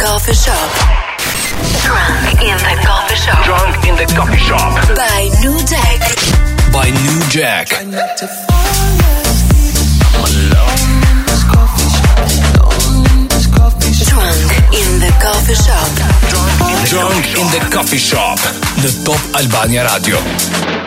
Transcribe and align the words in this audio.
coffee 0.00 0.32
shop. 0.32 0.70
Drunk 1.84 2.40
in 2.40 2.56
the 2.56 2.76
coffee 2.86 3.16
shop. 3.16 3.44
Drunk 3.44 3.84
in 3.84 3.96
the 3.96 4.06
coffee 4.16 4.38
shop. 4.38 4.72
By 4.96 5.28
New 5.42 5.60
Jack. 5.68 6.00
By 6.72 6.88
New 6.88 7.20
Jack. 7.28 7.68
Drunk 7.68 8.00
in 14.72 14.90
the 15.04 15.12
coffee 15.20 15.54
shop. 15.54 15.92
Drunk 16.88 17.26
in 17.36 17.46
the 17.52 17.68
coffee 17.70 17.98
shop. 17.98 18.38
The 18.80 18.90
Top 19.04 19.20
Albania 19.36 19.84
Radio. 19.84 20.79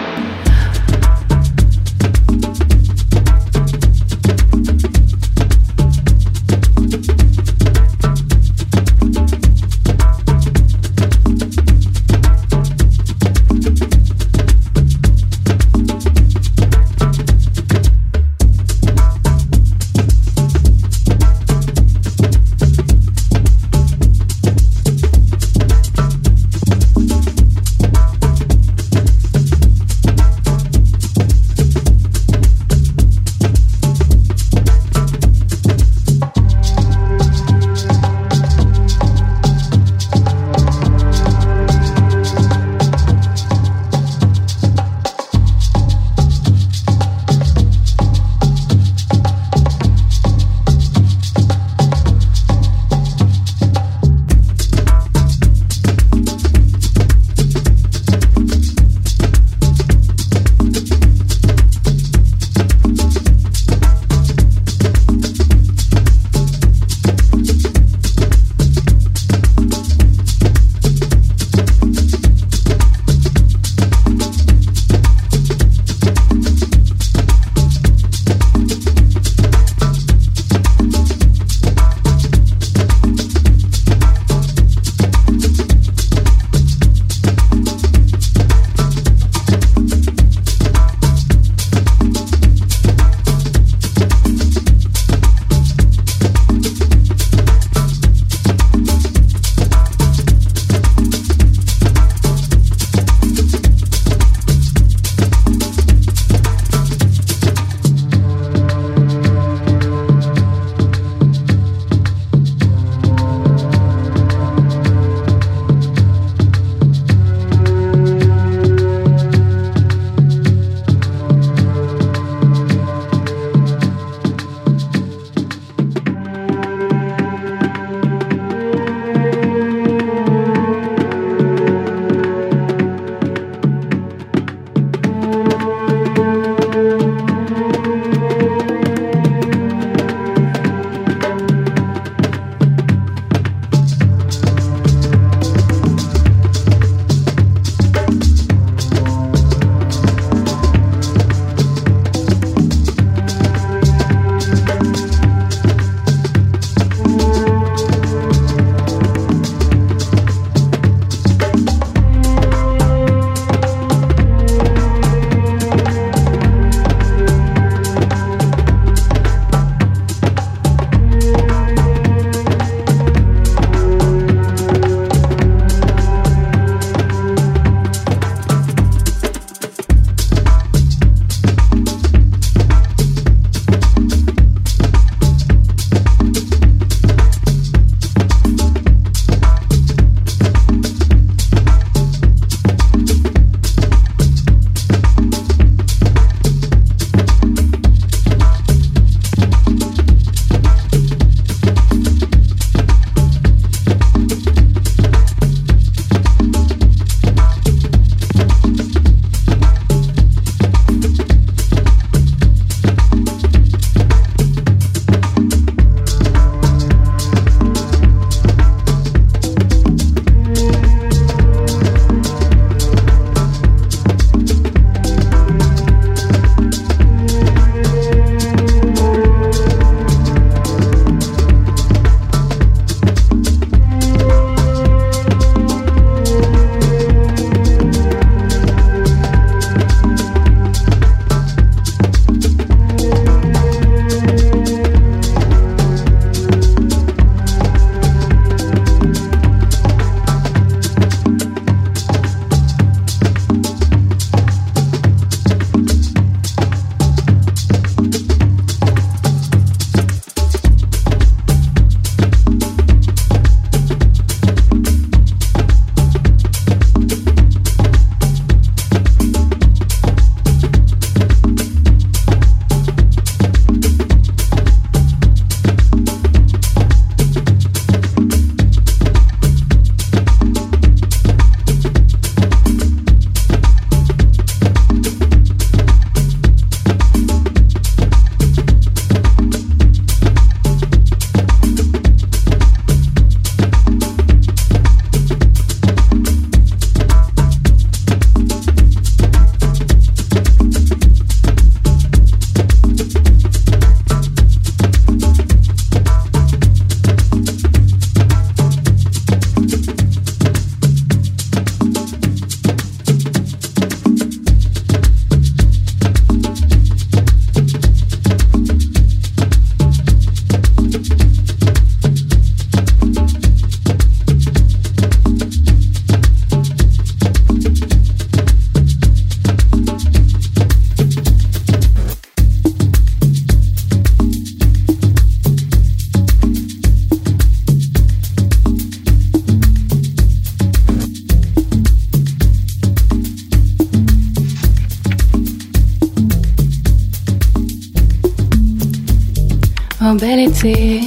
Oh 350.14 350.16
bel 350.16 350.40
été. 350.42 351.02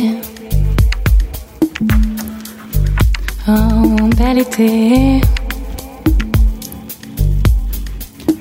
Oh 3.46 4.08
bel 4.18 4.38
été. 4.38 5.20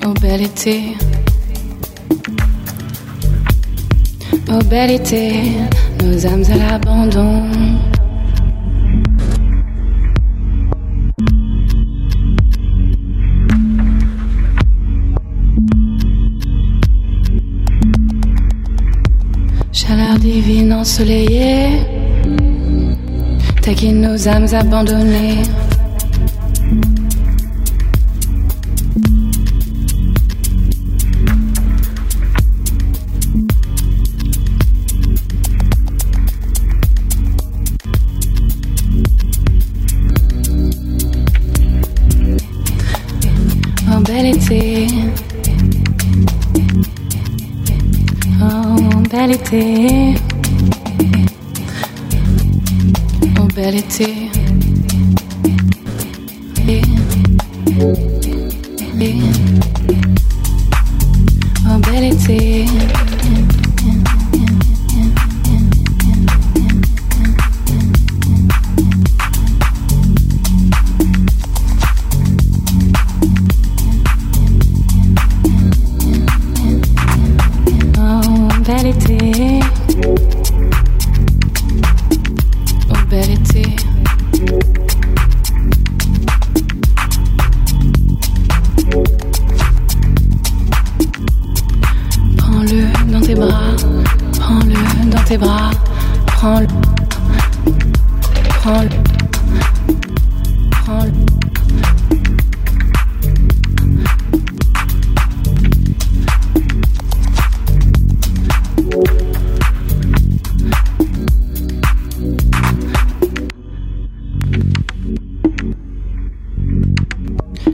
Oh 0.04 0.12
bel 0.20 0.42
été. 0.42 0.96
Oh 4.48 4.58
bel 4.68 4.90
été, 4.90 5.52
nos 6.02 6.26
âmes 6.26 6.42
à 6.50 6.56
l'abandon. 6.56 7.44
Divine 20.26 20.72
ensoleillée, 20.72 21.86
taquine 23.62 24.00
nos 24.00 24.26
âmes 24.26 24.52
abandonnées. 24.52 25.42
Bel 49.16 49.30
été. 49.32 50.14
Oh 53.40 53.48
bel 53.56 53.76
été. 53.76 54.28
Et- 56.68 56.82
et- 59.00 59.35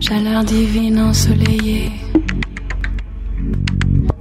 Chaleur 0.01 0.45
divine 0.45 0.99
ensoleillée, 0.99 1.93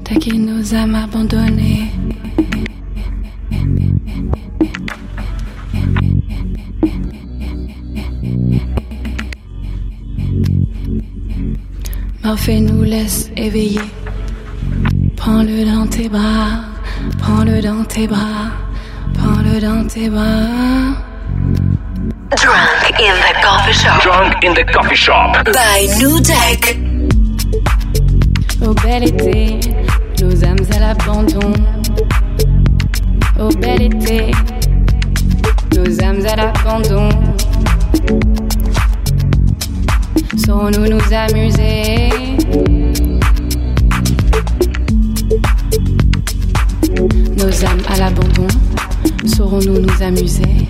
taquine 0.04 0.46
nos 0.46 0.76
âmes 0.76 0.96
abandonnées. 0.96 1.92
Morphée 12.32 12.62
nous 12.62 12.84
laisse 12.84 13.30
éveiller. 13.36 13.82
Prends-le 15.18 15.66
dans 15.66 15.86
tes 15.86 16.08
bras, 16.08 16.64
prends-le 17.20 17.62
dans 17.62 17.84
tes 17.84 18.08
bras, 18.08 18.54
prends-le 19.14 19.60
dans 19.60 19.86
tes 19.86 20.10
bras. 20.10 20.96
Drunk 22.38 23.02
in 23.02 23.16
the 23.20 23.34
coffee 23.44 23.74
shop. 23.74 24.02
Drunk 24.02 24.46
in 24.46 24.54
the 24.54 24.64
coffee 24.72 24.96
shop. 24.96 25.44
By 25.44 25.90
New 26.00 26.22
Tech. 26.22 26.78
Au 28.66 28.74
bel 28.76 29.04
été, 29.10 29.60
nos 30.22 30.46
âmes 30.46 30.66
à 30.74 30.80
l'abandon. 30.80 31.52
Au 33.42 33.50
bel 33.58 33.82
été, 33.82 34.32
nos 35.76 36.02
âmes 36.02 36.26
à 36.26 36.36
l'abandon. 36.38 37.10
Saurons-nous 40.46 40.88
nous 40.88 41.14
amuser 41.14 42.21
à 47.92 47.98
l'abandon, 47.98 48.48
saurons-nous 49.26 49.80
nous 49.80 50.02
amuser? 50.02 50.70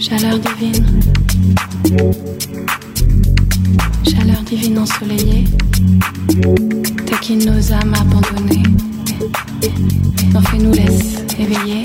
Chaleur 0.00 0.38
divine. 0.38 0.86
Chaleur 4.10 4.42
divine 4.46 4.78
ensoleillée. 4.78 5.44
Taquine 7.04 7.44
nos 7.44 7.72
âmes 7.72 7.94
abandonnées. 7.94 8.62
Morphée 10.32 10.58
nous 10.58 10.72
laisse 10.72 11.16
éveiller. 11.38 11.82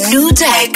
New 0.00 0.32
Tech. 0.32 0.73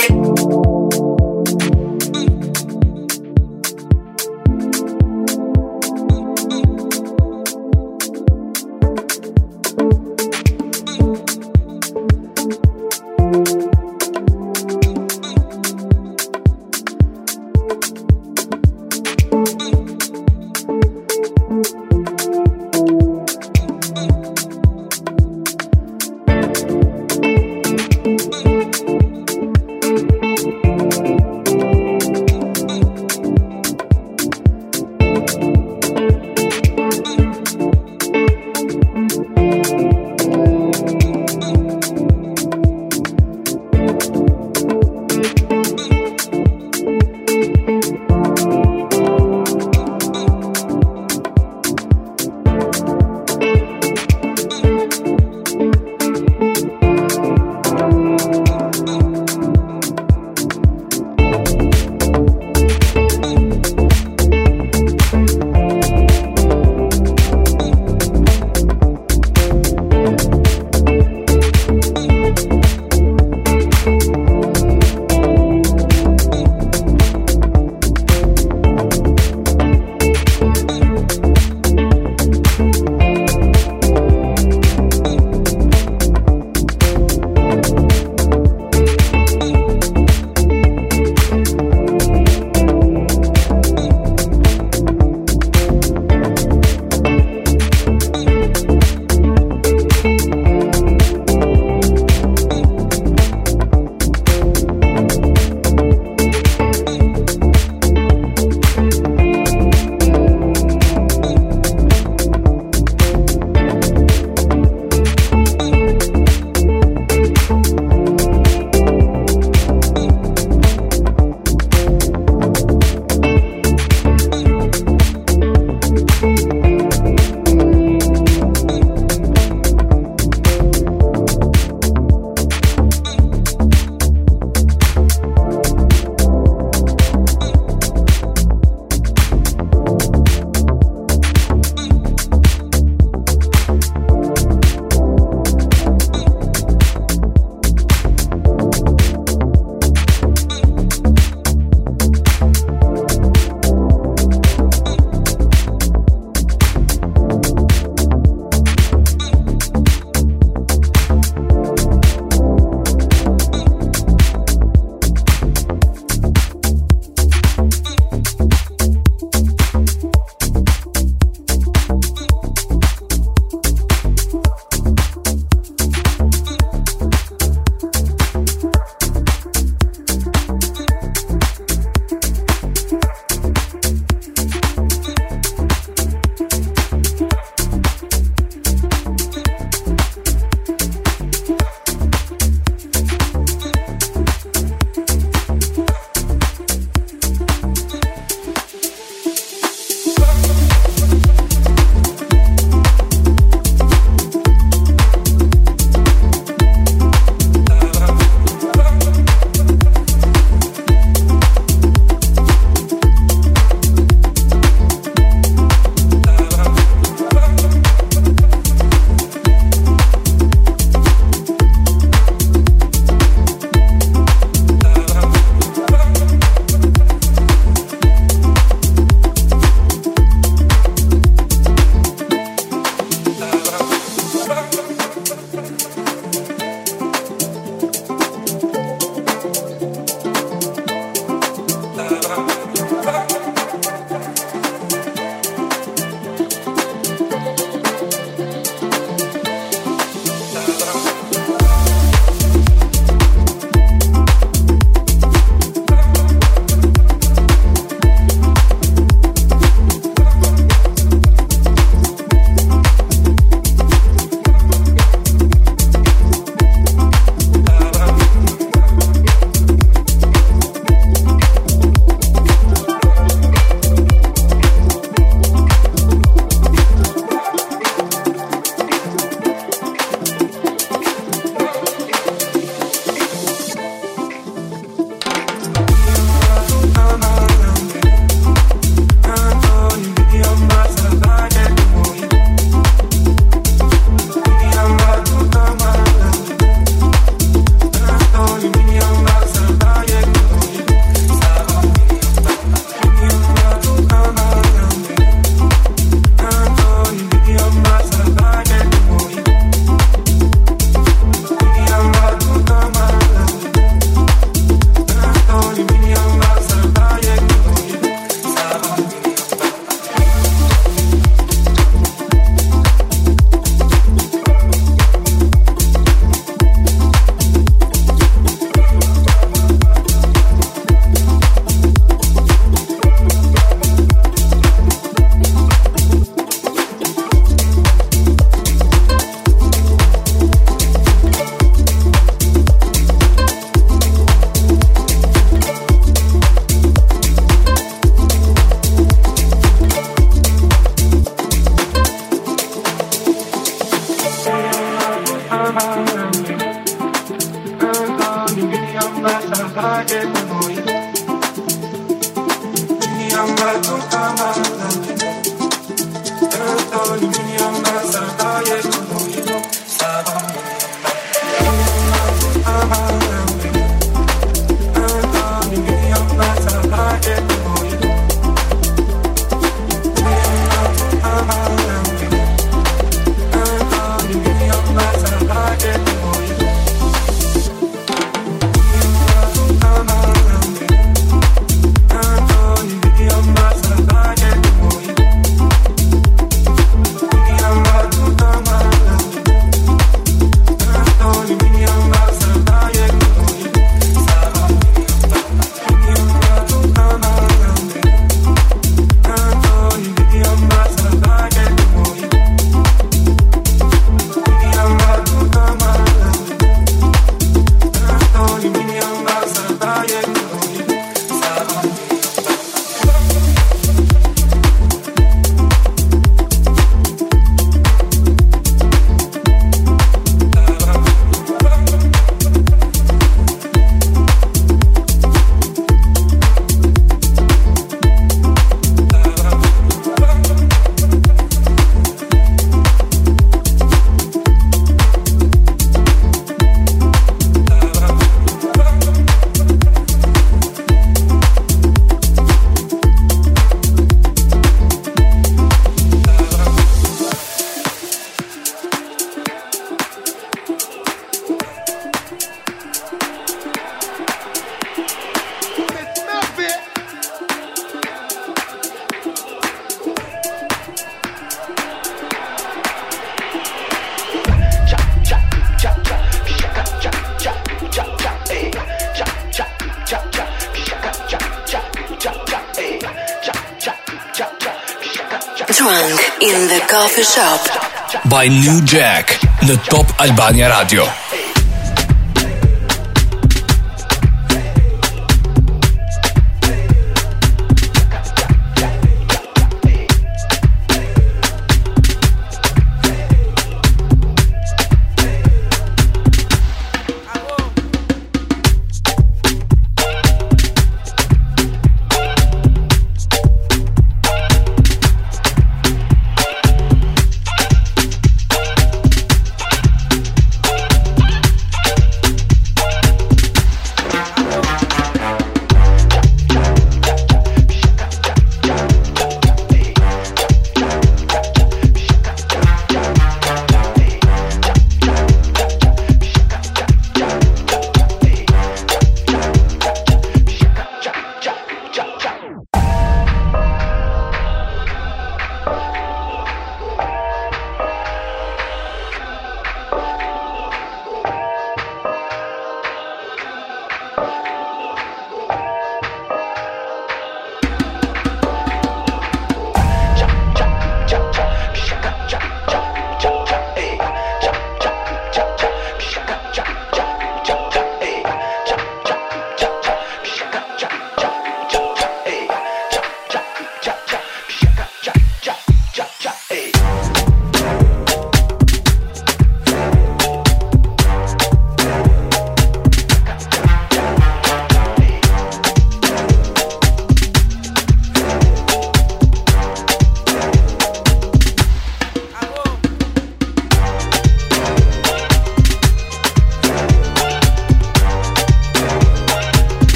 Coffee 487.19 487.41
Shop 487.41 488.28
by 488.31 488.47
New 488.49 488.78
Jack 488.87 489.41
në 489.67 489.75
Top 489.91 490.13
Albania 490.23 490.69
Radio. 490.71 491.27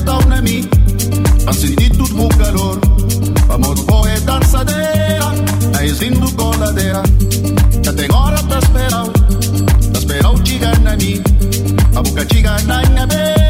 down 0.00 0.20
na 0.28 0.40
mi 0.42 0.68
Pa 1.44 1.52
sentir 1.52 1.90
tudo 1.90 2.24
o 2.24 2.28
calor 2.28 2.78
Famoso 3.46 3.82
boy 3.84 4.10
é 4.10 4.20
dançadeira 4.20 5.32
Naizinho 5.72 6.32
coladeira 6.32 7.02
Já 7.82 7.92
tem 7.92 8.12
hora 8.12 8.42
pra 8.42 8.58
esperar 8.58 9.06
Pra 9.90 9.98
esperar 9.98 10.30
o 10.34 10.38
tiga 10.40 10.72
na 10.80 10.96
mi 10.96 11.22
A 11.96 12.02
boca 12.02 12.24
tiga 12.26 12.56
na 12.62 12.82
minha 12.82 13.06
beira 13.06 13.48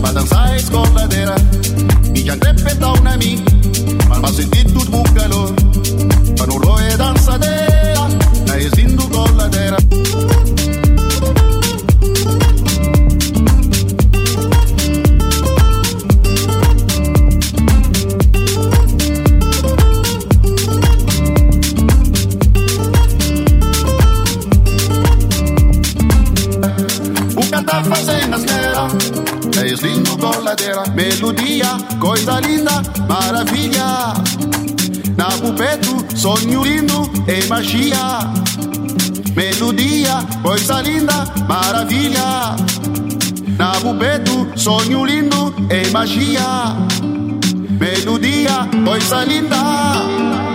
para 0.00 0.12
dançar 0.12 0.56
é 0.56 0.62
coladeira 0.62 1.34
Mi 2.12 2.24
já 2.24 2.36
trepe 2.36 2.74
down 2.74 3.00
na 3.02 3.16
mi 3.16 3.42
Mas 4.20 4.36
senti 4.36 4.64
tudo 4.64 5.00
o 5.00 5.02
calor. 5.12 5.52
Para 6.38 6.66
boy 6.66 6.84
é 6.84 6.96
dançadeira 6.96 8.08
Naizinho 8.46 9.08
coladeira 9.08 9.76
lindo 30.58 30.82
coladeira 30.82 30.84
Melodia, 30.94 31.76
coisa 32.00 32.40
linda, 32.40 32.82
maravilha. 33.08 34.14
Na 35.16 35.26
pupeto, 35.26 36.04
sonho 36.16 36.64
lindo 36.64 37.10
e 37.26 37.46
magia. 37.46 38.20
Melodia, 39.34 40.24
coisa 40.42 40.80
linda, 40.82 41.24
maravilha. 41.48 42.56
Na 43.56 43.72
pupeto, 43.80 44.48
sonho 44.56 45.04
lindo 45.04 45.54
e 45.70 45.88
magia. 45.90 46.76
Melodia, 47.78 48.68
coisa 48.84 49.24
linda 49.24 50.47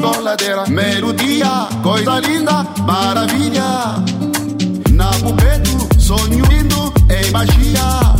coladeira 0.00 0.66
Melodia, 0.66 1.68
coisa 1.82 2.20
linda, 2.20 2.64
maravilha 2.84 4.02
Na 4.90 5.10
pupeto, 5.22 6.00
sonho 6.00 6.44
lindo 6.46 6.92
e 7.08 7.30
magia. 7.30 8.14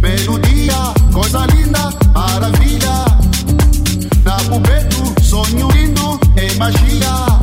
Melodia, 0.00 0.94
coisa 1.12 1.46
linda, 1.46 1.90
maravilha 2.14 3.04
Na 4.24 4.36
pupeto, 4.48 5.22
sonho 5.22 5.68
lindo 5.70 6.20
e 6.36 6.54
magia 6.56 7.33